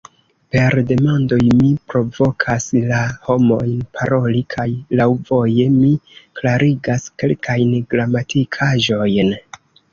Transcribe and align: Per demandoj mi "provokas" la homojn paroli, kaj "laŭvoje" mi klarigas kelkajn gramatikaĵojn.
Per 0.53 0.75
demandoj 0.91 1.37
mi 1.57 1.67
"provokas" 1.93 2.65
la 2.93 3.01
homojn 3.27 3.77
paroli, 3.99 4.43
kaj 4.55 4.67
"laŭvoje" 5.03 5.69
mi 5.77 5.93
klarigas 6.41 7.09
kelkajn 7.21 7.79
gramatikaĵojn. 7.95 9.35